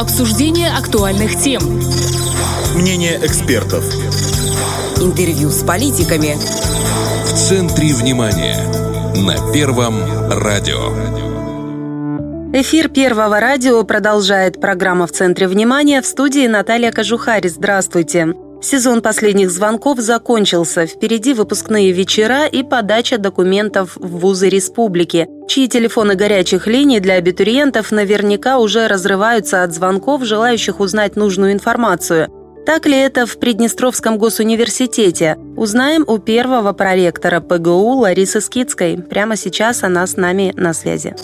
Обсуждение 0.00 0.70
актуальных 0.70 1.36
тем. 1.36 1.60
Мнение 2.74 3.20
экспертов. 3.22 3.84
Интервью 4.96 5.50
с 5.50 5.62
политиками. 5.62 6.36
В 7.26 7.34
центре 7.34 7.92
внимания. 7.92 8.56
На 9.16 9.52
Первом 9.52 10.00
радио. 10.30 10.88
Эфир 12.58 12.88
Первого 12.88 13.40
радио 13.40 13.84
продолжает 13.84 14.58
программа 14.58 15.06
«В 15.06 15.12
центре 15.12 15.46
внимания» 15.46 16.00
в 16.00 16.06
студии 16.06 16.46
Наталья 16.46 16.92
Кожухарь. 16.92 17.46
Здравствуйте. 17.46 18.32
Сезон 18.62 19.00
последних 19.00 19.50
звонков 19.50 20.00
закончился. 20.00 20.86
Впереди 20.86 21.32
выпускные 21.32 21.92
вечера 21.92 22.46
и 22.46 22.62
подача 22.62 23.16
документов 23.16 23.96
в 23.96 24.18
вузы 24.18 24.50
республики, 24.50 25.28
чьи 25.48 25.66
телефоны 25.66 26.14
горячих 26.14 26.66
линий 26.66 27.00
для 27.00 27.14
абитуриентов 27.14 27.90
наверняка 27.90 28.58
уже 28.58 28.86
разрываются 28.86 29.62
от 29.62 29.72
звонков, 29.72 30.24
желающих 30.24 30.78
узнать 30.78 31.16
нужную 31.16 31.52
информацию. 31.52 32.28
Так 32.66 32.86
ли 32.86 32.96
это 32.96 33.24
в 33.24 33.38
Приднестровском 33.38 34.18
госуниверситете? 34.18 35.38
Узнаем 35.56 36.04
у 36.06 36.18
первого 36.18 36.74
проректора 36.74 37.40
ПГУ 37.40 38.00
Ларисы 38.00 38.42
Скидской. 38.42 38.98
Прямо 38.98 39.36
сейчас 39.36 39.82
она 39.82 40.06
с 40.06 40.18
нами 40.18 40.52
на 40.56 40.74
связи. 40.74 41.14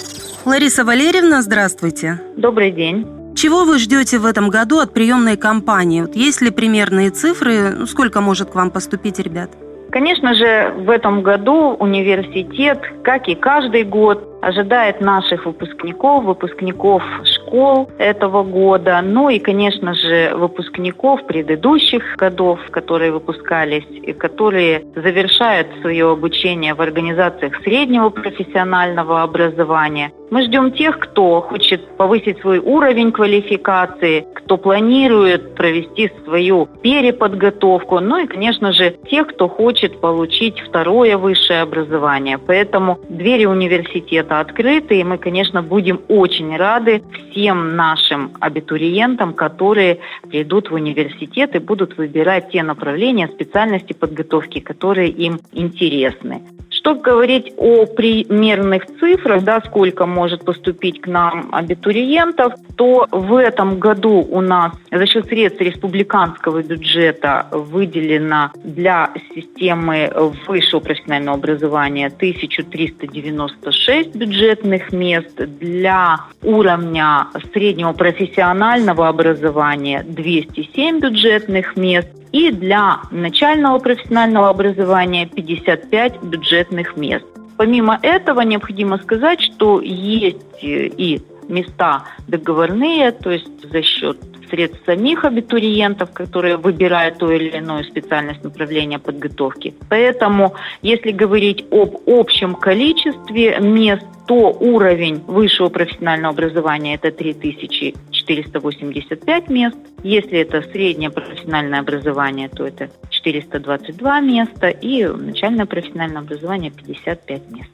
Лариса 0.46 0.84
Валерьевна, 0.84 1.42
здравствуйте. 1.42 2.18
Добрый 2.36 2.72
день. 2.72 3.15
Чего 3.36 3.64
вы 3.64 3.78
ждете 3.78 4.18
в 4.18 4.24
этом 4.24 4.48
году 4.48 4.78
от 4.78 4.94
приемной 4.94 5.36
кампании? 5.36 6.00
Вот 6.00 6.16
есть 6.16 6.40
ли 6.40 6.50
примерные 6.50 7.10
цифры? 7.10 7.70
Ну, 7.70 7.86
сколько 7.86 8.22
может 8.22 8.50
к 8.50 8.54
вам 8.54 8.70
поступить 8.70 9.18
ребят? 9.18 9.50
Конечно 9.92 10.34
же, 10.34 10.72
в 10.78 10.88
этом 10.88 11.22
году 11.22 11.76
университет, 11.78 12.80
как 13.04 13.28
и 13.28 13.34
каждый 13.34 13.84
год, 13.84 14.35
ожидает 14.42 15.00
наших 15.00 15.46
выпускников, 15.46 16.24
выпускников 16.24 17.02
школ 17.24 17.90
этого 17.98 18.42
года, 18.42 19.00
ну 19.02 19.28
и, 19.28 19.38
конечно 19.38 19.94
же, 19.94 20.32
выпускников 20.34 21.26
предыдущих 21.26 22.16
годов, 22.16 22.60
которые 22.70 23.12
выпускались 23.12 23.86
и 23.90 24.12
которые 24.12 24.84
завершают 24.94 25.68
свое 25.80 26.10
обучение 26.10 26.74
в 26.74 26.80
организациях 26.80 27.54
среднего 27.62 28.10
профессионального 28.10 29.22
образования. 29.22 30.12
Мы 30.30 30.42
ждем 30.42 30.72
тех, 30.72 30.98
кто 30.98 31.40
хочет 31.40 31.86
повысить 31.96 32.40
свой 32.40 32.58
уровень 32.58 33.12
квалификации, 33.12 34.26
кто 34.34 34.56
планирует 34.56 35.54
провести 35.54 36.10
свою 36.24 36.66
переподготовку, 36.82 38.00
ну 38.00 38.18
и, 38.18 38.26
конечно 38.26 38.72
же, 38.72 38.96
тех, 39.08 39.28
кто 39.28 39.48
хочет 39.48 40.00
получить 40.00 40.58
второе 40.60 41.16
высшее 41.16 41.62
образование. 41.62 42.38
Поэтому 42.38 42.98
двери 43.08 43.46
университета 43.46 44.25
открыты, 44.30 45.00
и 45.00 45.04
мы, 45.04 45.18
конечно, 45.18 45.62
будем 45.62 46.00
очень 46.08 46.56
рады 46.56 47.02
всем 47.30 47.76
нашим 47.76 48.32
абитуриентам, 48.40 49.34
которые 49.34 49.98
придут 50.28 50.70
в 50.70 50.74
университет 50.74 51.54
и 51.54 51.58
будут 51.58 51.96
выбирать 51.96 52.50
те 52.50 52.62
направления, 52.62 53.28
специальности 53.28 53.92
подготовки, 53.92 54.60
которые 54.60 55.10
им 55.10 55.40
интересны. 55.52 56.42
Что 56.86 56.94
говорить 56.94 57.52
о 57.56 57.84
примерных 57.84 58.86
цифрах, 59.00 59.42
да, 59.42 59.60
сколько 59.60 60.06
может 60.06 60.44
поступить 60.44 61.00
к 61.00 61.08
нам 61.08 61.48
абитуриентов, 61.50 62.52
то 62.76 63.08
в 63.10 63.34
этом 63.34 63.80
году 63.80 64.24
у 64.30 64.40
нас 64.40 64.70
за 64.92 65.04
счет 65.06 65.26
средств 65.26 65.60
республиканского 65.60 66.62
бюджета 66.62 67.48
выделено 67.50 68.52
для 68.62 69.10
системы 69.34 70.12
высшего 70.46 70.78
профессионального 70.78 71.38
образования 71.38 72.06
1396 72.06 74.14
бюджетных 74.14 74.92
мест, 74.92 75.34
для 75.58 76.20
уровня 76.44 77.26
среднего 77.52 77.94
профессионального 77.94 79.08
образования 79.08 80.04
207 80.06 81.00
бюджетных 81.00 81.76
мест 81.76 82.10
и 82.32 82.50
для 82.50 83.00
начального 83.10 83.78
профессионального 83.78 84.48
образования 84.48 85.26
55 85.26 86.22
бюджетных 86.22 86.96
мест. 86.96 87.24
Помимо 87.56 87.98
этого, 88.02 88.42
необходимо 88.42 88.98
сказать, 88.98 89.40
что 89.40 89.80
есть 89.80 90.62
и 90.62 91.22
места 91.48 92.04
договорные, 92.28 93.12
то 93.12 93.30
есть 93.30 93.70
за 93.70 93.82
счет 93.82 94.18
средств 94.48 94.80
самих 94.86 95.24
абитуриентов, 95.24 96.10
которые 96.12 96.56
выбирают 96.56 97.18
ту 97.18 97.30
или 97.30 97.56
иную 97.56 97.84
специальность 97.84 98.42
направления 98.44 98.98
подготовки. 98.98 99.74
Поэтому, 99.88 100.54
если 100.82 101.12
говорить 101.12 101.64
об 101.70 101.96
общем 102.06 102.54
количестве 102.54 103.58
мест, 103.60 104.04
то 104.26 104.50
уровень 104.50 105.22
высшего 105.26 105.68
профессионального 105.68 106.34
образования– 106.34 106.94
это 107.02 107.12
3485 107.12 109.50
мест. 109.50 109.76
Если 110.02 110.40
это 110.40 110.62
среднее 110.72 111.10
профессиональное 111.10 111.80
образование, 111.80 112.48
то 112.48 112.66
это 112.66 112.88
422 113.10 114.20
места. 114.20 114.68
И 114.68 115.06
начальное 115.06 115.66
профессиональное 115.66 116.22
образование– 116.22 116.70
55 116.72 117.50
мест. 117.50 117.70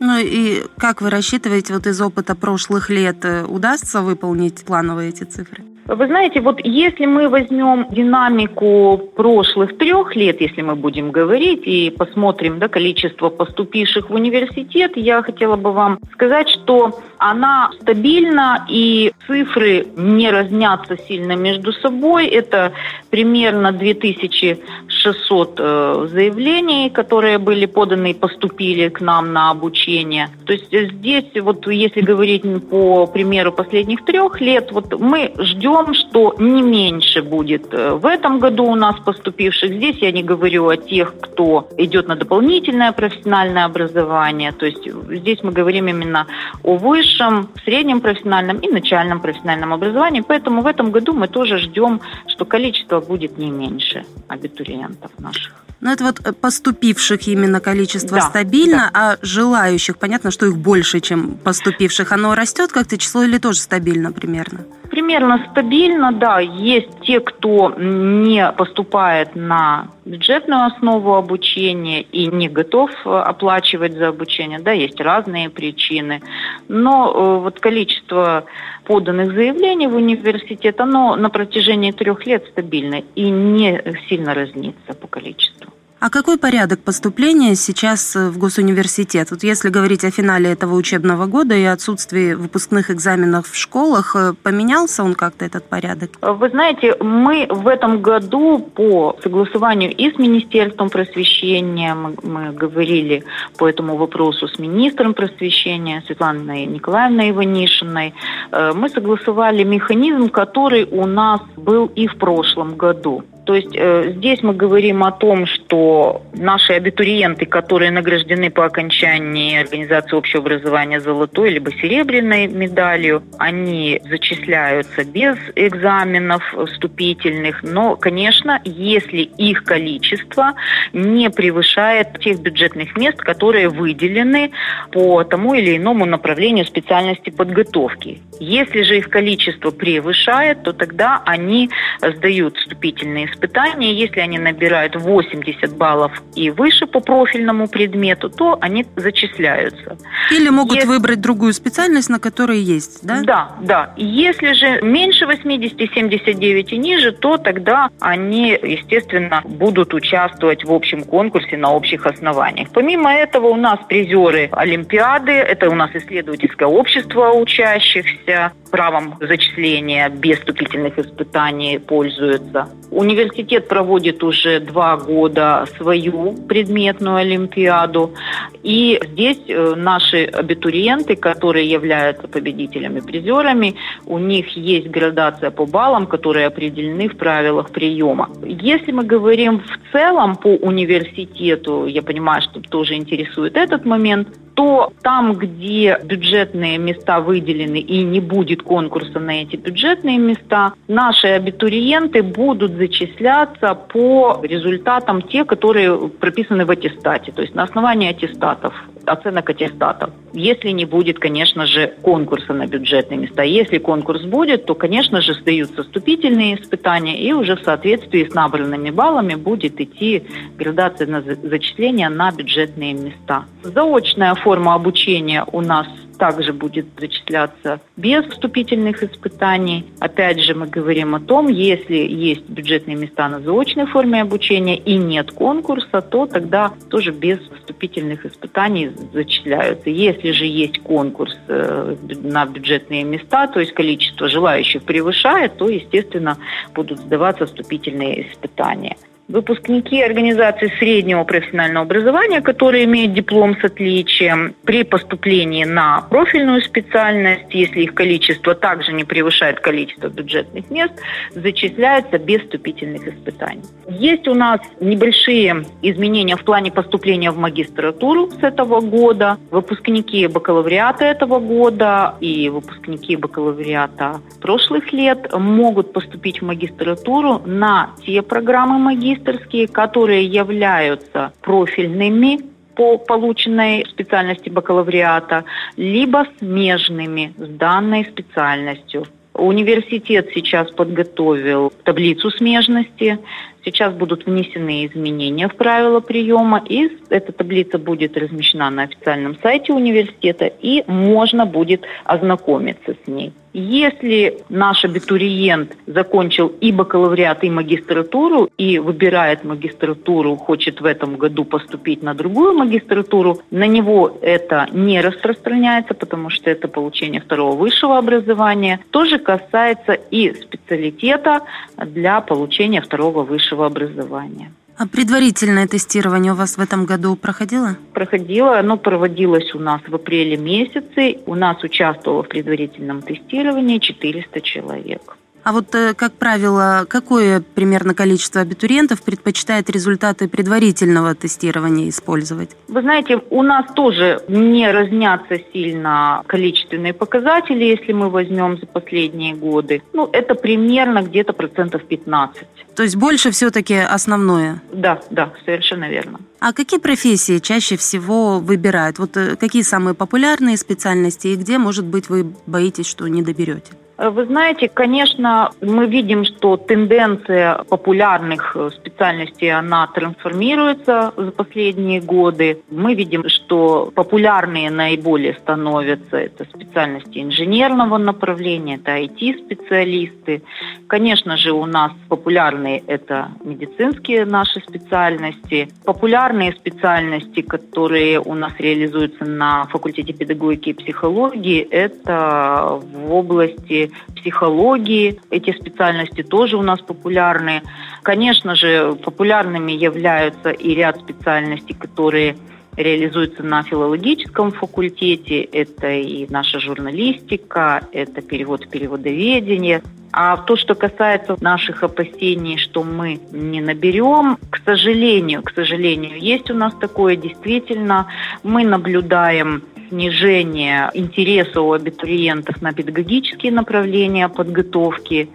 Ну 0.00 0.18
и 0.18 0.64
как 0.78 1.02
вы 1.02 1.10
рассчитываете, 1.10 1.74
вот 1.74 1.86
из 1.86 2.00
опыта 2.00 2.34
прошлых 2.34 2.88
лет 2.88 3.22
э, 3.24 3.44
удастся 3.44 4.00
выполнить 4.00 4.64
плановые 4.64 5.10
эти 5.10 5.24
цифры? 5.24 5.62
Вы 5.90 6.06
знаете, 6.06 6.40
вот 6.40 6.60
если 6.62 7.04
мы 7.04 7.28
возьмем 7.28 7.88
динамику 7.90 9.10
прошлых 9.16 9.76
трех 9.76 10.14
лет, 10.14 10.40
если 10.40 10.62
мы 10.62 10.76
будем 10.76 11.10
говорить, 11.10 11.62
и 11.64 11.90
посмотрим 11.90 12.60
да, 12.60 12.68
количество 12.68 13.28
поступивших 13.28 14.08
в 14.08 14.14
университет, 14.14 14.92
я 14.94 15.20
хотела 15.22 15.56
бы 15.56 15.72
вам 15.72 15.98
сказать, 16.12 16.48
что 16.48 17.00
она 17.18 17.72
стабильна, 17.80 18.64
и 18.68 19.12
цифры 19.26 19.88
не 19.96 20.30
разнятся 20.30 20.96
сильно 20.96 21.34
между 21.34 21.72
собой. 21.72 22.28
Это 22.28 22.72
примерно 23.10 23.72
2600 23.72 25.54
э, 25.58 26.06
заявлений, 26.08 26.88
которые 26.90 27.38
были 27.38 27.66
поданы 27.66 28.12
и 28.12 28.14
поступили 28.14 28.88
к 28.90 29.00
нам 29.00 29.32
на 29.32 29.50
обучение. 29.50 30.28
То 30.46 30.52
есть 30.52 30.72
здесь, 30.72 31.26
вот 31.42 31.66
если 31.66 32.00
говорить 32.00 32.44
по 32.68 33.06
примеру 33.06 33.50
последних 33.50 34.04
трех 34.04 34.40
лет, 34.40 34.70
вот 34.70 34.98
мы 35.00 35.32
ждем 35.38 35.79
том, 35.80 35.94
что 35.94 36.34
не 36.38 36.62
меньше 36.62 37.22
будет 37.22 37.72
э, 37.72 37.94
в 37.94 38.06
этом 38.06 38.38
году 38.38 38.64
у 38.64 38.74
нас 38.74 38.96
поступивших. 39.04 39.72
Здесь 39.72 39.96
я 39.98 40.12
не 40.12 40.22
говорю 40.22 40.68
о 40.68 40.76
тех, 40.76 41.14
кто 41.20 41.68
идет 41.78 42.08
на 42.08 42.16
дополнительное 42.16 42.92
профессиональное 42.92 43.64
образование. 43.64 44.52
То 44.52 44.66
есть 44.66 44.86
здесь 45.10 45.38
мы 45.42 45.52
говорим 45.52 45.88
именно 45.88 46.26
о 46.62 46.76
высшем, 46.76 47.48
среднем 47.64 48.00
профессиональном 48.00 48.58
и 48.58 48.68
начальном 48.68 49.20
профессиональном 49.20 49.72
образовании. 49.72 50.22
Поэтому 50.26 50.62
в 50.62 50.66
этом 50.66 50.90
году 50.90 51.12
мы 51.12 51.28
тоже 51.28 51.58
ждем, 51.58 52.00
что 52.26 52.44
количество 52.44 53.00
будет 53.00 53.38
не 53.38 53.50
меньше 53.50 54.04
абитуриентов 54.28 55.10
наших. 55.18 55.54
Ну, 55.80 55.90
это 55.90 56.04
вот 56.04 56.36
поступивших 56.40 57.26
именно 57.26 57.60
количество 57.60 58.18
да, 58.18 58.28
стабильно, 58.28 58.90
да. 58.92 59.12
а 59.12 59.16
желающих, 59.22 59.96
понятно, 59.96 60.30
что 60.30 60.44
их 60.44 60.58
больше, 60.58 61.00
чем 61.00 61.38
поступивших, 61.42 62.12
оно 62.12 62.34
растет 62.34 62.70
как-то 62.70 62.98
число 62.98 63.22
или 63.22 63.38
тоже 63.38 63.60
стабильно 63.60 64.12
примерно? 64.12 64.66
Примерно 64.90 65.46
стабильно, 65.50 66.10
да. 66.10 66.40
Есть 66.40 67.00
те, 67.02 67.20
кто 67.20 67.72
не 67.78 68.50
поступает 68.52 69.36
на 69.36 69.88
бюджетную 70.04 70.64
основу 70.64 71.14
обучения 71.14 72.02
и 72.02 72.26
не 72.26 72.48
готов 72.48 72.90
э, 73.04 73.08
оплачивать 73.08 73.92
за 73.92 74.08
обучение. 74.08 74.58
Да, 74.58 74.72
есть 74.72 75.00
разные 75.00 75.48
причины. 75.48 76.22
Но 76.66 77.08
э, 77.08 77.38
вот 77.40 77.60
количество 77.60 78.44
поданных 78.84 79.32
заявлений 79.32 79.86
в 79.86 79.94
университет, 79.94 80.80
оно 80.80 81.14
на 81.14 81.30
протяжении 81.30 81.92
трех 81.92 82.26
лет 82.26 82.46
стабильно 82.48 82.96
и 83.14 83.30
не 83.30 83.80
сильно 84.08 84.34
разнится 84.34 84.94
по 84.94 85.06
количеству. 85.06 85.72
А 86.00 86.08
какой 86.08 86.38
порядок 86.38 86.80
поступления 86.80 87.54
сейчас 87.54 88.16
э, 88.16 88.30
в 88.30 88.38
госуниверситет? 88.38 89.30
Вот 89.30 89.42
если 89.42 89.68
говорить 89.68 90.02
о 90.02 90.10
финале 90.10 90.50
этого 90.50 90.74
учебного 90.74 91.26
года 91.26 91.54
и 91.54 91.64
отсутствии 91.64 92.32
выпускных 92.32 92.90
экзаменов 92.90 93.46
в 93.46 93.54
школах, 93.54 94.16
э, 94.16 94.32
поменялся 94.42 95.04
он 95.04 95.14
как-то 95.14 95.44
этот 95.44 95.68
порядок? 95.68 96.12
Вы 96.22 96.48
знаете, 96.48 96.96
мы 97.00 97.46
в 97.50 97.68
этом 97.68 98.00
году 98.00 98.60
по 98.60 99.18
согласованию 99.22 99.94
и 99.94 100.10
с 100.10 100.18
Министерством 100.18 100.88
просвещения, 100.88 101.94
мы, 101.94 102.14
мы 102.22 102.52
говорили 102.52 103.24
по 103.58 103.68
этому 103.68 103.98
вопросу 103.98 104.48
с 104.48 104.58
министром 104.58 105.12
просвещения 105.12 106.02
Светланой 106.06 106.64
Николаевной 106.64 107.28
Иванишиной, 107.28 108.14
э, 108.52 108.72
мы 108.74 108.88
согласовали 108.88 109.64
механизм, 109.64 110.30
который 110.30 110.84
у 110.84 111.04
нас 111.04 111.42
был 111.58 111.92
и 111.94 112.06
в 112.06 112.16
прошлом 112.16 112.76
году. 112.76 113.22
То 113.50 113.56
есть 113.56 113.74
э, 113.74 114.12
здесь 114.14 114.44
мы 114.44 114.54
говорим 114.54 115.02
о 115.02 115.10
том, 115.10 115.44
что 115.44 116.22
наши 116.34 116.72
абитуриенты, 116.74 117.46
которые 117.46 117.90
награждены 117.90 118.48
по 118.48 118.64
окончании 118.64 119.58
организации 119.58 120.16
общего 120.16 120.42
образования 120.42 121.00
золотой 121.00 121.50
либо 121.50 121.72
серебряной 121.72 122.46
медалью, 122.46 123.24
они 123.38 124.00
зачисляются 124.08 125.02
без 125.02 125.36
экзаменов 125.56 126.44
вступительных, 126.68 127.64
но, 127.64 127.96
конечно, 127.96 128.60
если 128.64 129.22
их 129.22 129.64
количество 129.64 130.52
не 130.92 131.28
превышает 131.28 132.20
тех 132.20 132.38
бюджетных 132.38 132.96
мест, 132.96 133.18
которые 133.18 133.68
выделены 133.68 134.52
по 134.92 135.24
тому 135.24 135.54
или 135.54 135.76
иному 135.76 136.06
направлению 136.06 136.66
специальности 136.66 137.30
подготовки. 137.30 138.20
Если 138.38 138.82
же 138.82 138.98
их 138.98 139.10
количество 139.10 139.72
превышает, 139.72 140.62
то 140.62 140.72
тогда 140.72 141.20
они 141.26 141.68
сдают 142.00 142.56
вступительные 142.56 143.26
испытания. 143.26 143.39
Если 143.78 144.20
они 144.20 144.38
набирают 144.38 144.96
80 144.96 145.76
баллов 145.76 146.12
и 146.34 146.50
выше 146.50 146.86
по 146.86 147.00
профильному 147.00 147.68
предмету, 147.68 148.28
то 148.28 148.58
они 148.60 148.86
зачисляются. 148.96 149.96
Или 150.30 150.48
могут 150.50 150.76
Если... 150.76 150.88
выбрать 150.88 151.20
другую 151.20 151.52
специальность, 151.52 152.10
на 152.10 152.18
которой 152.18 152.58
есть, 152.58 153.06
да? 153.06 153.22
Да, 153.22 153.50
да. 153.60 153.94
Если 153.96 154.52
же 154.52 154.80
меньше 154.82 155.26
80, 155.26 155.92
79 155.92 156.72
и 156.72 156.78
ниже, 156.78 157.12
то 157.12 157.36
тогда 157.36 157.88
они, 158.00 158.50
естественно, 158.62 159.42
будут 159.44 159.94
участвовать 159.94 160.64
в 160.64 160.72
общем 160.72 161.04
конкурсе 161.04 161.56
на 161.56 161.72
общих 161.72 162.06
основаниях. 162.06 162.68
Помимо 162.72 163.12
этого 163.12 163.48
у 163.48 163.56
нас 163.56 163.78
призеры 163.88 164.48
Олимпиады, 164.52 165.32
это 165.32 165.70
у 165.70 165.74
нас 165.74 165.90
исследовательское 165.94 166.68
общество 166.68 167.30
учащихся, 167.30 168.52
правом 168.70 169.16
зачисления 169.20 170.08
без 170.08 170.38
вступительных 170.38 170.98
испытаний 170.98 171.78
пользуются. 171.78 172.68
Университет 172.90 173.19
проводит 173.68 174.22
уже 174.22 174.60
два 174.60 174.96
года 174.96 175.66
свою 175.76 176.32
предметную 176.48 177.16
Олимпиаду. 177.16 178.14
И 178.62 179.00
здесь 179.12 179.40
э, 179.48 179.74
наши 179.74 180.24
абитуриенты, 180.24 181.16
которые 181.16 181.68
являются 181.68 182.28
победителями, 182.28 183.00
призерами, 183.00 183.74
у 184.06 184.18
них 184.18 184.56
есть 184.56 184.88
градация 184.88 185.50
по 185.50 185.66
баллам, 185.66 186.06
которые 186.06 186.46
определены 186.46 187.08
в 187.08 187.16
правилах 187.16 187.70
приема. 187.70 188.28
Если 188.44 188.92
мы 188.92 189.04
говорим 189.04 189.60
в 189.60 189.92
целом 189.92 190.36
по 190.36 190.48
университету, 190.48 191.86
я 191.86 192.02
понимаю, 192.02 192.42
что 192.42 192.60
тоже 192.60 192.94
интересует 192.94 193.56
этот 193.56 193.84
момент, 193.84 194.28
то 194.54 194.92
там, 195.02 195.34
где 195.34 195.98
бюджетные 196.04 196.76
места 196.76 197.20
выделены 197.20 197.78
и 197.78 198.02
не 198.02 198.20
будет 198.20 198.62
конкурса 198.62 199.18
на 199.18 199.42
эти 199.42 199.56
бюджетные 199.56 200.18
места, 200.18 200.74
наши 200.86 201.28
абитуриенты 201.28 202.22
будут 202.22 202.72
зачисляться 202.72 203.74
по 203.74 204.40
результатам 204.42 205.22
те, 205.22 205.46
которые 205.46 206.08
прописаны 206.08 206.66
в 206.66 206.70
аттестате, 206.70 207.32
то 207.32 207.40
есть 207.40 207.54
на 207.54 207.62
основании 207.62 208.10
аттестатов, 208.50 208.74
оценок 209.10 209.50
аттестатов. 209.50 210.10
Если 210.32 210.70
не 210.70 210.84
будет, 210.84 211.18
конечно 211.18 211.66
же, 211.66 211.94
конкурса 212.02 212.52
на 212.52 212.66
бюджетные 212.66 213.18
места. 213.18 213.42
Если 213.42 213.78
конкурс 213.78 214.22
будет, 214.22 214.66
то, 214.66 214.74
конечно 214.74 215.20
же, 215.20 215.34
сдаются 215.34 215.82
вступительные 215.82 216.60
испытания, 216.60 217.20
и 217.20 217.32
уже 217.32 217.56
в 217.56 217.62
соответствии 217.62 218.28
с 218.28 218.34
набранными 218.34 218.90
баллами 218.90 219.34
будет 219.34 219.80
идти 219.80 220.22
градация 220.56 221.06
на 221.06 221.22
зачисление 221.22 222.08
на 222.08 222.30
бюджетные 222.30 222.94
места. 222.94 223.44
Заочная 223.62 224.34
форма 224.34 224.74
обучения 224.74 225.44
у 225.52 225.60
нас 225.60 225.86
также 226.20 226.52
будет 226.52 226.86
зачисляться 226.98 227.80
без 227.96 228.24
вступительных 228.26 229.02
испытаний. 229.02 229.86
Опять 230.00 230.40
же, 230.40 230.54
мы 230.54 230.66
говорим 230.66 231.14
о 231.14 231.20
том, 231.20 231.48
если 231.48 231.96
есть 231.96 232.46
бюджетные 232.46 232.94
места 232.94 233.28
на 233.30 233.40
заочной 233.40 233.86
форме 233.86 234.20
обучения 234.20 234.76
и 234.76 234.96
нет 234.98 235.32
конкурса, 235.32 236.02
то 236.02 236.26
тогда 236.26 236.72
тоже 236.90 237.12
без 237.12 237.38
вступительных 237.38 238.26
испытаний 238.26 238.90
зачисляются. 239.12 239.90
Если 239.90 240.32
же 240.32 240.46
есть 240.46 240.80
конкурс 240.80 241.36
э, 241.48 241.96
на 242.22 242.46
бюджетные 242.46 243.04
места, 243.04 243.46
то 243.46 243.60
есть 243.60 243.72
количество 243.72 244.28
желающих 244.28 244.82
превышает, 244.82 245.56
то, 245.56 245.68
естественно, 245.68 246.36
будут 246.74 246.98
сдаваться 246.98 247.46
вступительные 247.46 248.30
испытания. 248.30 248.96
Выпускники 249.30 250.02
организации 250.02 250.72
среднего 250.80 251.22
профессионального 251.22 251.86
образования, 251.86 252.40
которые 252.40 252.84
имеют 252.84 253.14
диплом 253.14 253.56
с 253.60 253.64
отличием, 253.64 254.56
при 254.64 254.82
поступлении 254.82 255.64
на 255.64 256.00
профильную 256.10 256.60
специальность, 256.62 257.46
если 257.50 257.82
их 257.82 257.94
количество 257.94 258.56
также 258.56 258.92
не 258.92 259.04
превышает 259.04 259.60
количество 259.60 260.08
бюджетных 260.08 260.68
мест, 260.68 260.94
зачисляются 261.32 262.18
без 262.18 262.40
вступительных 262.40 263.06
испытаний. 263.06 263.62
Есть 263.88 264.26
у 264.26 264.34
нас 264.34 264.60
небольшие 264.80 265.64
изменения 265.82 266.36
в 266.36 266.42
плане 266.42 266.72
поступления 266.72 267.30
в 267.30 267.38
магистратуру 267.38 268.30
с 268.32 268.42
этого 268.42 268.80
года. 268.80 269.38
Выпускники 269.52 270.26
бакалавриата 270.26 271.04
этого 271.04 271.38
года 271.38 272.16
и 272.20 272.48
выпускники 272.48 273.14
бакалавриата 273.14 274.20
прошлых 274.40 274.92
лет 274.92 275.32
могут 275.32 275.92
поступить 275.92 276.40
в 276.40 276.44
магистратуру 276.44 277.42
на 277.46 277.90
те 278.04 278.22
программы 278.22 278.78
магистра, 278.78 279.19
магистрские, 279.20 279.68
которые 279.68 280.24
являются 280.24 281.32
профильными 281.42 282.40
по 282.74 282.98
полученной 282.98 283.86
специальности 283.90 284.48
бакалавриата, 284.48 285.44
либо 285.76 286.26
смежными 286.38 287.34
с 287.36 287.48
данной 287.48 288.04
специальностью. 288.04 289.06
Университет 289.34 290.30
сейчас 290.34 290.70
подготовил 290.70 291.72
таблицу 291.84 292.30
смежности. 292.30 293.18
Сейчас 293.64 293.92
будут 293.92 294.26
внесены 294.26 294.86
изменения 294.86 295.48
в 295.48 295.54
правила 295.54 296.00
приема, 296.00 296.62
и 296.66 296.90
эта 297.10 297.32
таблица 297.32 297.78
будет 297.78 298.16
размещена 298.16 298.70
на 298.70 298.82
официальном 298.84 299.36
сайте 299.42 299.72
университета, 299.72 300.46
и 300.46 300.82
можно 300.86 301.46
будет 301.46 301.84
ознакомиться 302.04 302.94
с 303.04 303.06
ней. 303.06 303.32
Если 303.52 304.44
наш 304.48 304.84
абитуриент 304.84 305.76
закончил 305.86 306.46
и 306.60 306.70
бакалавриат, 306.70 307.42
и 307.42 307.50
магистратуру, 307.50 308.48
и 308.56 308.78
выбирает 308.78 309.42
магистратуру, 309.42 310.36
хочет 310.36 310.80
в 310.80 310.84
этом 310.84 311.16
году 311.16 311.44
поступить 311.44 312.00
на 312.02 312.14
другую 312.14 312.52
магистратуру, 312.56 313.40
на 313.50 313.66
него 313.66 314.16
это 314.22 314.68
не 314.72 315.00
распространяется, 315.00 315.94
потому 315.94 316.30
что 316.30 316.48
это 316.48 316.68
получение 316.68 317.20
второго 317.20 317.56
высшего 317.56 317.98
образования. 317.98 318.80
Тоже 318.90 319.18
касается 319.18 319.94
и 319.94 320.32
специалитета 320.70 321.40
для 321.76 322.20
получения 322.20 322.80
второго 322.80 323.22
высшего 323.22 323.66
образования. 323.66 324.52
А 324.76 324.86
предварительное 324.86 325.66
тестирование 325.66 326.32
у 326.32 326.36
вас 326.36 326.56
в 326.56 326.60
этом 326.60 326.86
году 326.86 327.14
проходило? 327.16 327.76
Проходило. 327.92 328.58
Оно 328.58 328.78
проводилось 328.78 329.54
у 329.54 329.58
нас 329.58 329.82
в 329.86 329.94
апреле 329.94 330.38
месяце. 330.38 331.18
У 331.26 331.34
нас 331.34 331.62
участвовало 331.62 332.22
в 332.22 332.28
предварительном 332.28 333.02
тестировании 333.02 333.78
400 333.78 334.40
человек. 334.40 335.18
А 335.42 335.52
вот, 335.52 335.74
э, 335.74 335.94
как 335.94 336.12
правило, 336.12 336.84
какое 336.88 337.40
примерно 337.40 337.94
количество 337.94 338.40
абитуриентов 338.40 339.02
предпочитает 339.02 339.70
результаты 339.70 340.28
предварительного 340.28 341.14
тестирования 341.14 341.88
использовать? 341.88 342.50
Вы 342.68 342.82
знаете, 342.82 343.20
у 343.30 343.42
нас 343.42 343.66
тоже 343.74 344.20
не 344.28 344.70
разнятся 344.70 345.38
сильно 345.52 346.22
количественные 346.26 346.92
показатели, 346.92 347.64
если 347.64 347.92
мы 347.92 348.10
возьмем 348.10 348.58
за 348.58 348.66
последние 348.66 349.34
годы. 349.34 349.82
Ну, 349.92 350.08
это 350.12 350.34
примерно 350.34 351.02
где-то 351.02 351.32
процентов 351.32 351.84
15. 351.84 352.46
То 352.74 352.82
есть 352.82 352.96
больше 352.96 353.30
все-таки 353.30 353.74
основное? 353.74 354.62
Да, 354.72 355.00
да, 355.10 355.32
совершенно 355.44 355.88
верно. 355.88 356.20
А 356.38 356.52
какие 356.52 356.80
профессии 356.80 357.38
чаще 357.38 357.76
всего 357.76 358.38
выбирают? 358.38 358.98
Вот 358.98 359.16
э, 359.16 359.36
какие 359.36 359.62
самые 359.62 359.94
популярные 359.94 360.56
специальности 360.56 361.28
и 361.28 361.36
где, 361.36 361.58
может 361.58 361.84
быть, 361.84 362.08
вы 362.08 362.32
боитесь, 362.46 362.86
что 362.86 363.06
не 363.08 363.22
доберете? 363.22 363.72
Вы 364.00 364.24
знаете, 364.24 364.70
конечно, 364.70 365.50
мы 365.60 365.86
видим, 365.86 366.24
что 366.24 366.56
тенденция 366.56 367.64
популярных 367.68 368.56
э, 368.56 368.70
специальностей, 368.70 369.52
она 369.52 369.86
трансформируется 369.88 371.12
за 371.14 371.30
последние 371.32 372.00
годы. 372.00 372.62
Мы 372.70 372.94
видим, 372.94 373.28
что 373.28 373.92
популярные 373.94 374.70
наиболее 374.70 375.34
становятся 375.34 376.16
это 376.16 376.44
специальности 376.44 377.18
инженерного 377.18 377.98
направления, 377.98 378.76
это 378.76 378.98
IT-специалисты. 378.98 380.44
Конечно 380.86 381.36
же, 381.36 381.52
у 381.52 381.66
нас 381.66 381.92
популярные 382.08 382.82
это 382.86 383.32
медицинские 383.44 384.24
наши 384.24 384.60
специальности. 384.60 385.68
Популярные 385.84 386.52
специальности, 386.52 387.42
которые 387.42 388.18
у 388.18 388.32
нас 388.32 388.54
реализуются 388.58 389.26
на 389.26 389.66
факультете 389.66 390.14
педагогики 390.14 390.70
и 390.70 390.72
психологии, 390.72 391.60
это 391.60 392.80
в 392.80 393.12
области 393.12 393.89
психологии. 394.16 395.20
Эти 395.30 395.52
специальности 395.52 396.22
тоже 396.22 396.56
у 396.56 396.62
нас 396.62 396.80
популярны. 396.80 397.62
Конечно 398.02 398.54
же, 398.54 398.94
популярными 399.04 399.72
являются 399.72 400.50
и 400.50 400.74
ряд 400.74 401.00
специальностей, 401.00 401.74
которые 401.74 402.36
реализуется 402.76 403.42
на 403.42 403.62
филологическом 403.62 404.52
факультете. 404.52 405.42
Это 405.42 405.90
и 405.90 406.26
наша 406.30 406.60
журналистика, 406.60 407.82
это 407.92 408.22
перевод 408.22 408.68
переводоведение. 408.68 409.82
А 410.12 410.36
то, 410.36 410.56
что 410.56 410.74
касается 410.74 411.36
наших 411.40 411.84
опасений, 411.84 412.58
что 412.58 412.82
мы 412.82 413.20
не 413.30 413.60
наберем, 413.60 414.38
к 414.50 414.58
сожалению, 414.64 415.42
к 415.42 415.52
сожалению, 415.52 416.18
есть 416.18 416.50
у 416.50 416.54
нас 416.54 416.74
такое 416.74 417.14
действительно. 417.14 418.08
Мы 418.42 418.64
наблюдаем 418.64 419.62
снижение 419.90 420.90
интереса 420.94 421.60
у 421.60 421.72
абитуриентов 421.72 422.62
на 422.62 422.72
педагогические 422.72 423.52
направления 423.52 424.28
подготовки. 424.28 425.28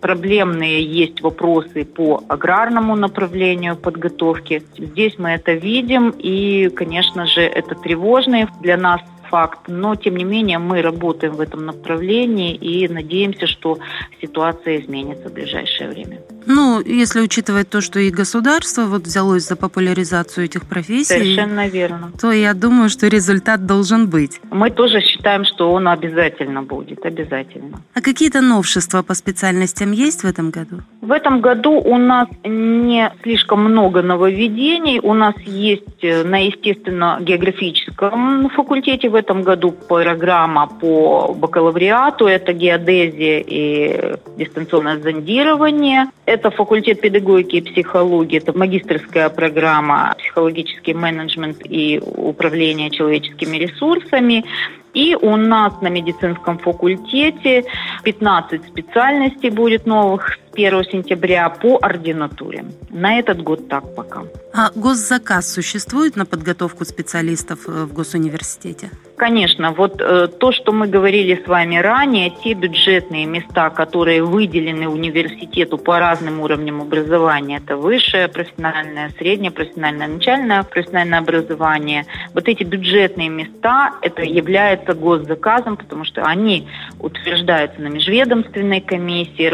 Проблемные 0.00 0.82
есть 0.82 1.20
вопросы 1.20 1.84
по 1.84 2.22
аграрному 2.28 2.96
направлению 2.96 3.76
подготовки. 3.76 4.62
Здесь 4.78 5.18
мы 5.18 5.30
это 5.30 5.52
видим, 5.52 6.10
и, 6.10 6.70
конечно 6.70 7.26
же, 7.26 7.42
это 7.42 7.74
тревожно 7.74 8.48
для 8.62 8.76
нас 8.76 9.00
факт, 9.28 9.68
но 9.68 9.96
тем 9.96 10.16
не 10.16 10.24
менее 10.24 10.58
мы 10.58 10.82
работаем 10.82 11.34
в 11.34 11.40
этом 11.40 11.66
направлении 11.66 12.54
и 12.54 12.88
надеемся, 12.88 13.46
что 13.46 13.78
ситуация 14.20 14.80
изменится 14.80 15.28
в 15.28 15.32
ближайшее 15.32 15.90
время. 15.90 16.18
Ну, 16.46 16.80
если 16.80 17.20
учитывать 17.20 17.68
то, 17.68 17.80
что 17.80 18.00
и 18.00 18.10
государство 18.10 18.86
вот 18.86 19.02
взялось 19.02 19.46
за 19.46 19.56
популяризацию 19.56 20.46
этих 20.46 20.66
профессий, 20.66 21.18
Совершенно 21.18 21.68
верно. 21.68 22.12
то 22.20 22.32
я 22.32 22.54
думаю, 22.54 22.88
что 22.88 23.08
результат 23.08 23.66
должен 23.66 24.08
быть. 24.08 24.40
Мы 24.50 24.70
тоже 24.70 25.00
считаем, 25.00 25.44
что 25.44 25.70
он 25.72 25.88
обязательно 25.88 26.62
будет, 26.62 27.04
обязательно. 27.04 27.80
А 27.94 28.00
какие-то 28.00 28.40
новшества 28.40 29.02
по 29.02 29.14
специальностям 29.14 29.92
есть 29.92 30.22
в 30.22 30.26
этом 30.26 30.50
году? 30.50 30.76
В 31.00 31.12
этом 31.12 31.40
году 31.40 31.72
у 31.72 31.96
нас 31.98 32.28
не 32.44 33.12
слишком 33.22 33.64
много 33.64 34.02
нововведений. 34.02 35.00
У 35.00 35.14
нас 35.14 35.34
есть 35.46 36.02
э, 36.02 36.24
на 36.24 36.38
естественно-географическом 36.46 38.48
факультете 38.50 39.08
в 39.08 39.14
этом 39.14 39.42
году 39.42 39.72
программа 39.72 40.66
по 40.66 41.34
бакалавриату. 41.34 42.26
Это 42.26 42.52
геодезия 42.52 43.42
и 43.46 44.16
дистанционное 44.36 44.98
зондирование. 44.98 46.06
Это 46.36 46.50
факультет 46.50 47.00
педагогики 47.00 47.56
и 47.56 47.60
психологии, 47.62 48.36
это 48.36 48.52
магистрская 48.52 49.30
программа 49.30 50.14
психологический 50.18 50.92
менеджмент 50.92 51.62
и 51.64 51.98
управление 51.98 52.90
человеческими 52.90 53.56
ресурсами. 53.56 54.44
И 54.92 55.16
у 55.18 55.34
нас 55.36 55.80
на 55.80 55.88
медицинском 55.88 56.58
факультете 56.58 57.64
15 58.02 58.66
специальностей 58.68 59.48
будет 59.48 59.86
новых 59.86 60.36
1 60.56 60.84
сентября 60.84 61.50
по 61.50 61.78
ординатуре. 61.82 62.64
На 62.90 63.18
этот 63.18 63.42
год 63.42 63.68
так 63.68 63.94
пока. 63.94 64.22
А 64.54 64.70
госзаказ 64.74 65.52
существует 65.52 66.16
на 66.16 66.24
подготовку 66.24 66.84
специалистов 66.86 67.68
э, 67.68 67.84
в 67.84 67.92
госуниверситете? 67.92 68.90
Конечно, 69.16 69.72
вот 69.72 70.00
э, 70.00 70.28
то, 70.28 70.52
что 70.52 70.72
мы 70.72 70.86
говорили 70.88 71.42
с 71.42 71.46
вами 71.46 71.76
ранее, 71.76 72.32
те 72.42 72.54
бюджетные 72.54 73.26
места, 73.26 73.70
которые 73.70 74.22
выделены 74.22 74.88
университету 74.88 75.78
по 75.78 75.98
разным 75.98 76.40
уровням 76.40 76.82
образования, 76.82 77.58
это 77.58 77.76
высшее 77.76 78.28
профессиональное, 78.28 79.10
среднее 79.18 79.50
профессиональное, 79.50 80.08
начальное 80.08 80.62
профессиональное 80.62 81.18
образование, 81.18 82.06
вот 82.34 82.48
эти 82.48 82.62
бюджетные 82.62 83.28
места, 83.28 83.92
это 84.02 84.22
является 84.22 84.94
госзаказом, 84.94 85.76
потому 85.76 86.04
что 86.04 86.22
они 86.22 86.68
утверждаются 86.98 87.80
на 87.80 87.88
межведомственной 87.88 88.80
комиссии, 88.80 89.44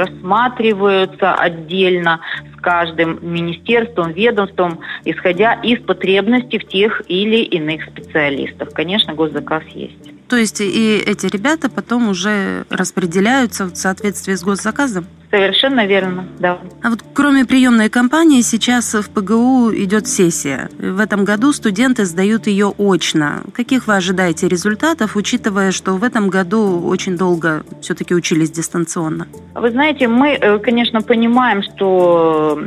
рассматриваются 0.93 1.35
отдельно 1.35 2.21
с 2.57 2.61
каждым 2.61 3.19
министерством, 3.23 4.13
ведомством, 4.13 4.81
исходя 5.05 5.55
из 5.55 5.81
потребностей 5.81 6.59
в 6.59 6.69
тех 6.69 7.03
или 7.09 7.43
иных 7.43 7.85
специалистах. 7.85 8.71
Конечно, 8.71 9.15
госзаказ 9.15 9.65
есть. 9.75 10.11
То 10.33 10.39
есть 10.39 10.63
и 10.63 10.97
эти 10.97 11.27
ребята 11.27 11.69
потом 11.69 12.09
уже 12.09 12.65
распределяются 12.71 13.67
в 13.67 13.77
соответствии 13.77 14.35
с 14.35 14.43
госзаказом? 14.43 15.05
Совершенно 15.31 15.85
верно, 15.85 16.27
да. 16.39 16.59
А 16.83 16.89
вот 16.89 17.01
кроме 17.13 17.45
приемной 17.45 17.91
кампании 17.91 18.41
сейчас 18.41 18.95
в 18.95 19.11
ПГУ 19.11 19.73
идет 19.75 20.09
сессия. 20.09 20.71
В 20.79 21.01
этом 21.01 21.27
году 21.27 21.53
студенты 21.53 22.07
сдают 22.07 22.47
ее 22.47 22.73
очно. 22.79 23.43
Каких 23.55 23.87
вы 23.87 23.97
ожидаете 23.97 24.49
результатов, 24.49 25.17
учитывая, 25.17 25.71
что 25.71 25.97
в 25.97 26.03
этом 26.03 26.31
году 26.31 26.81
очень 26.81 27.19
долго 27.19 27.65
все-таки 27.83 28.15
учились 28.15 28.51
дистанционно? 28.51 29.27
Вы 29.55 29.71
знаете, 29.71 30.09
мы, 30.09 30.31
э, 30.31 30.59
конечно, 30.61 31.03
понимаем, 31.03 31.63
что 31.63 32.59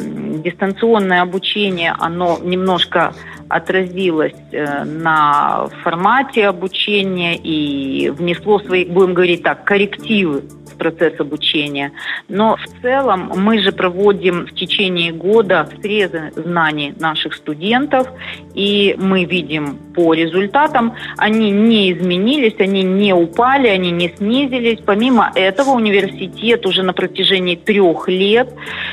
дистанционное 0.44 1.24
обучение, 1.24 1.96
оно 1.98 2.40
немножко 2.44 3.16
отразилось 3.50 4.34
э, 4.52 4.84
на 4.84 5.68
формате 5.84 6.48
обучения 6.48 7.36
и 7.36 8.10
внесло 8.10 8.60
свои, 8.60 8.86
будем 8.86 9.14
говорить 9.14 9.44
так, 9.44 9.64
коррективы 9.64 10.44
процесс 10.76 11.20
обучения. 11.20 11.92
Но 12.30 12.58
в 12.58 12.82
целом 12.82 13.32
мы 13.36 13.60
же 13.60 13.72
проводим 13.72 14.46
в 14.46 14.54
течение 14.54 15.12
года 15.12 15.68
срезы 15.82 16.32
знаний 16.36 16.94
наших 17.00 17.34
студентов, 17.34 18.08
и 18.54 18.96
мы 18.98 19.26
видим 19.26 19.78
по 19.96 20.14
результатам, 20.14 20.94
они 21.18 21.52
не 21.52 21.92
изменились, 21.94 22.56
они 22.60 22.84
не 22.84 23.14
упали, 23.14 23.68
они 23.68 23.92
не 23.92 24.10
снизились. 24.10 24.80
Помимо 24.86 25.32
этого, 25.36 25.72
университет 25.72 26.66
уже 26.66 26.84
на 26.84 26.94
протяжении 26.94 27.56
трех 27.56 28.08
лет 28.08 28.50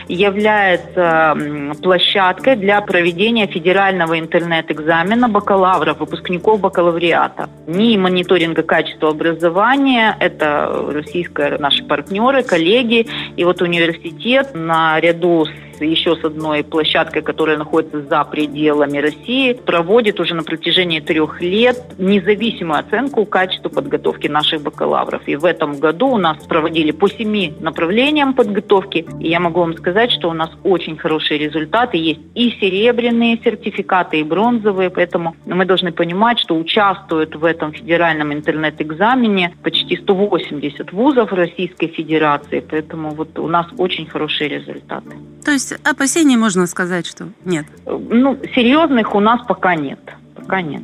является 0.08 1.36
площадкой 1.82 2.56
для 2.56 2.80
проведения 2.80 3.46
федерального 3.46 4.18
интернет-экзамена 4.18 5.28
бакалавров, 5.28 5.98
выпускников 5.98 6.60
бакалавриата. 6.60 7.48
НИИ 7.66 7.96
мониторинга 7.96 8.62
качества 8.62 9.10
образования, 9.10 10.16
это 10.20 10.90
российская 10.92 11.58
наши 11.72 11.84
партнеры, 11.84 12.42
коллеги. 12.42 13.06
И 13.36 13.44
вот 13.44 13.62
университет 13.62 14.50
наряду 14.54 15.46
с 15.46 15.71
еще 15.80 16.16
с 16.16 16.24
одной 16.24 16.62
площадкой, 16.64 17.22
которая 17.22 17.56
находится 17.56 18.02
за 18.02 18.24
пределами 18.24 18.98
России, 18.98 19.52
проводит 19.52 20.20
уже 20.20 20.34
на 20.34 20.42
протяжении 20.42 21.00
трех 21.00 21.40
лет 21.40 21.76
независимую 21.98 22.80
оценку 22.80 23.24
качества 23.24 23.68
подготовки 23.68 24.28
наших 24.28 24.62
бакалавров. 24.62 25.22
И 25.26 25.36
в 25.36 25.44
этом 25.44 25.78
году 25.78 26.08
у 26.08 26.18
нас 26.18 26.36
проводили 26.46 26.90
по 26.90 27.08
семи 27.08 27.54
направлениям 27.60 28.34
подготовки. 28.34 29.06
И 29.20 29.28
я 29.28 29.40
могу 29.40 29.60
вам 29.60 29.76
сказать, 29.76 30.12
что 30.12 30.28
у 30.30 30.32
нас 30.32 30.50
очень 30.62 30.96
хорошие 30.96 31.38
результаты. 31.38 31.96
Есть 31.96 32.20
и 32.34 32.50
серебряные 32.60 33.38
сертификаты, 33.42 34.20
и 34.20 34.22
бронзовые. 34.22 34.90
Поэтому 34.90 35.36
мы 35.46 35.64
должны 35.64 35.92
понимать, 35.92 36.38
что 36.38 36.56
участвуют 36.56 37.34
в 37.36 37.44
этом 37.44 37.72
федеральном 37.72 38.32
интернет-экзамене 38.32 39.54
почти 39.62 39.96
180 39.96 40.92
вузов 40.92 41.32
Российской 41.32 41.88
Федерации. 41.88 42.60
Поэтому 42.60 43.10
вот 43.10 43.38
у 43.38 43.48
нас 43.48 43.66
очень 43.78 44.06
хорошие 44.06 44.48
результаты. 44.48 45.16
То 45.44 45.50
есть 45.50 45.71
есть 45.72 45.86
опасений 45.86 46.36
можно 46.36 46.66
сказать, 46.66 47.06
что 47.06 47.28
нет? 47.44 47.66
Ну, 47.86 48.38
серьезных 48.54 49.14
у 49.14 49.20
нас 49.20 49.40
пока 49.46 49.74
нет. 49.74 49.98
Пока 50.34 50.60
нет. 50.60 50.82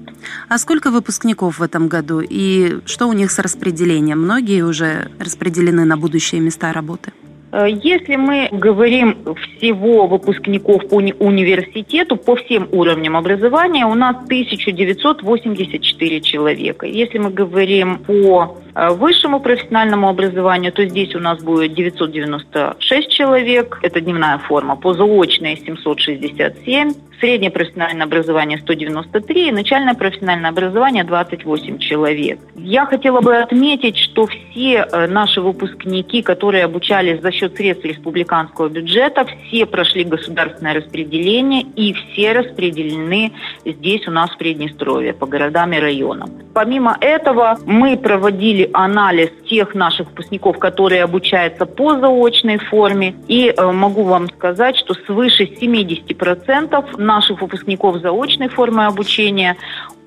А 0.49 0.59
сколько 0.59 0.91
выпускников 0.91 1.59
в 1.59 1.63
этом 1.63 1.89
году 1.89 2.21
и 2.21 2.81
что 2.87 3.09
у 3.09 3.13
них 3.13 3.31
с 3.31 3.39
распределением? 3.39 4.23
Многие 4.23 4.63
уже 4.63 5.11
распределены 5.19 5.85
на 5.85 5.97
будущие 5.97 6.41
места 6.41 6.73
работы? 6.73 7.13
Э, 7.51 7.67
если 7.69 8.17
мы 8.17 8.49
говорим 8.53 9.17
всего 9.57 10.07
выпускников 10.07 10.89
по 10.89 10.97
университету, 10.97 12.17
по 12.17 12.37
всем 12.37 12.69
уровням 12.73 13.17
образования, 13.17 13.87
у 13.87 13.95
нас 13.95 14.17
1984 14.25 16.21
человека. 16.21 16.87
Если 16.87 17.19
мы 17.19 17.31
говорим 17.31 17.99
по 17.99 18.59
э, 18.75 18.91
высшему 18.91 19.41
профессиональному 19.41 20.09
образованию, 20.09 20.73
то 20.73 20.85
здесь 20.85 21.15
у 21.15 21.21
нас 21.21 21.43
будет 21.43 21.75
996 21.75 23.11
человек, 23.11 23.79
это 23.83 24.01
дневная 24.01 24.39
форма, 24.39 24.77
по 24.77 24.95
заочной 24.95 25.57
767, 25.57 26.93
среднее 27.21 27.51
профессиональное 27.51 28.07
образование 28.07 28.59
193 28.59 29.49
и 29.49 29.53
начальное 29.53 29.95
профессиональное 29.95 30.51
образование 30.51 31.05
28 31.05 31.79
человек. 31.79 32.39
Я 32.55 32.87
хотела 32.87 33.21
бы 33.21 33.37
отметить, 33.37 33.97
что 33.97 34.27
все 34.27 34.87
э, 34.91 35.07
наши 35.07 35.41
выпускники, 35.41 36.23
которые 36.23 36.65
обучались 36.65 37.21
за 37.21 37.33
счет 37.39 37.57
средств 37.57 37.85
республиканского 37.85 38.69
бюджета, 38.69 39.27
все 39.47 39.67
прошли 39.67 40.05
государственное 40.05 40.75
распределение 40.75 41.63
и 41.63 41.93
все 41.93 42.33
распределены 42.33 43.33
здесь 43.65 44.07
у 44.09 44.11
нас 44.11 44.31
в 44.31 44.39
Приднестровье 44.39 45.13
по 45.13 45.27
городам 45.27 45.73
и 45.73 45.79
районам. 45.79 46.31
Помимо 46.55 46.97
этого 47.01 47.59
мы 47.67 47.97
проводили 47.97 48.69
анализ 48.73 49.31
тех 49.49 49.75
наших 49.75 50.09
выпускников, 50.09 50.59
которые 50.59 51.05
обучаются 51.05 51.67
по 51.67 51.99
заочной 51.99 52.59
форме 52.59 53.15
и 53.29 53.55
э, 53.57 53.73
могу 53.73 54.03
вам 54.03 54.29
сказать, 54.29 54.77
что 54.77 54.95
свыше 54.95 55.45
70% 55.45 57.01
наших 57.01 57.41
выпускников 57.41 58.01
заочной 58.01 58.49
формы 58.49 58.87
обучения 58.87 59.57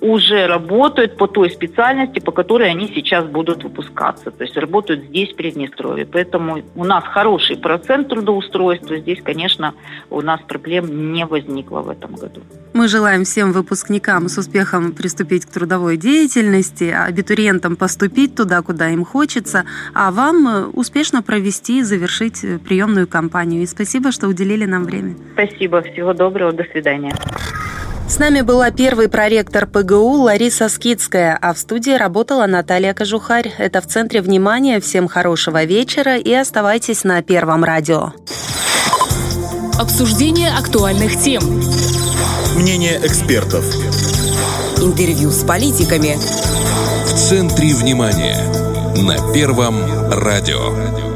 уже 0.02 0.46
работают 0.48 1.16
по 1.16 1.28
той 1.28 1.48
специальности, 1.50 2.18
по 2.18 2.32
которой 2.32 2.68
они 2.68 2.90
сейчас 2.92 3.24
будут 3.24 3.62
выпускаться. 3.62 4.32
То 4.32 4.42
есть 4.42 4.56
работают 4.56 5.04
здесь, 5.04 5.32
в 5.32 5.36
Приднестровье. 5.36 6.04
Поэтому 6.04 6.62
у 6.74 6.84
нас 6.84 7.04
хороший 7.04 7.56
процент 7.56 8.08
трудоустройства. 8.08 8.96
Здесь, 8.98 9.20
конечно, 9.22 9.74
у 10.10 10.20
нас 10.20 10.40
проблем 10.46 11.12
не 11.12 11.24
возникло 11.24 11.80
в 11.80 11.88
этом 11.88 12.14
году. 12.14 12.40
Мы 12.74 12.88
желаем 12.88 13.22
всем 13.24 13.52
выпускникам 13.52 14.28
с 14.28 14.38
успехом 14.38 14.92
приступить 14.92 15.46
к 15.46 15.50
трудовой 15.50 15.96
деятельности, 15.96 16.84
абитуриентам 16.84 17.76
поступить 17.76 18.34
туда, 18.34 18.60
куда 18.62 18.88
им 18.90 19.04
хочется, 19.04 19.64
а 19.94 20.10
вам 20.10 20.48
э, 20.48 20.64
успешно 20.72 21.22
провести 21.22 21.78
и 21.78 21.82
завершить 21.82 22.44
э, 22.44 22.58
приемную 22.58 23.06
кампанию. 23.06 23.62
И 23.62 23.66
спасибо, 23.66 24.10
что 24.10 24.26
уделили 24.26 24.64
нам 24.64 24.84
время. 24.84 25.14
Спасибо. 25.34 25.82
Всего 25.82 26.12
доброго. 26.12 26.52
До 26.52 26.64
свидания. 26.64 27.12
С 28.08 28.18
нами 28.18 28.42
была 28.42 28.70
первый 28.70 29.08
проректор 29.08 29.66
ПГУ 29.66 30.22
Лариса 30.22 30.68
Скидская, 30.68 31.38
а 31.40 31.54
в 31.54 31.58
студии 31.58 31.92
работала 31.92 32.46
Наталья 32.46 32.94
Кожухарь. 32.94 33.52
Это 33.58 33.80
в 33.80 33.86
центре 33.86 34.20
внимания. 34.20 34.80
Всем 34.80 35.08
хорошего 35.08 35.64
вечера 35.64 36.16
и 36.16 36.32
оставайтесь 36.32 37.04
на 37.04 37.22
Первом 37.22 37.64
радио. 37.64 38.12
Обсуждение 39.78 40.50
актуальных 40.50 41.18
тем. 41.18 41.42
Мнение 42.56 43.00
экспертов. 43.02 43.64
Интервью 44.78 45.30
с 45.30 45.44
политиками. 45.44 46.16
В 47.06 47.14
центре 47.14 47.74
внимания. 47.74 48.36
На 48.96 49.32
Первом 49.32 49.76
радио. 50.10 51.11